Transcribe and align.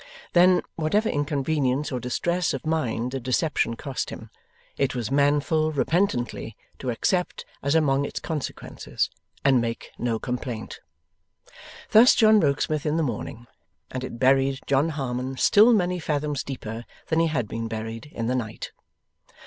Then, 0.33 0.63
whatever 0.77 1.09
inconvenience 1.09 1.91
or 1.91 1.99
distress 1.99 2.55
of 2.55 2.65
mind 2.65 3.11
the 3.11 3.19
deception 3.19 3.75
cost 3.75 4.09
him, 4.09 4.31
it 4.75 4.95
was 4.95 5.11
manful 5.11 5.71
repentantly 5.71 6.57
to 6.79 6.89
accept 6.89 7.45
as 7.61 7.75
among 7.75 8.03
its 8.05 8.19
consequences, 8.19 9.11
and 9.45 9.61
make 9.61 9.91
no 9.99 10.17
complaint. 10.17 10.79
Thus 11.91 12.15
John 12.15 12.39
Rokesmith 12.39 12.83
in 12.87 12.97
the 12.97 13.03
morning, 13.03 13.45
and 13.91 14.03
it 14.03 14.17
buried 14.17 14.61
John 14.65 14.89
Harmon 14.89 15.37
still 15.37 15.71
many 15.71 15.99
fathoms 15.99 16.43
deeper 16.43 16.85
than 17.09 17.19
he 17.19 17.27
had 17.27 17.47
been 17.47 17.67
buried 17.67 18.07
in 18.07 18.25
the 18.25 18.33
night. 18.33 18.71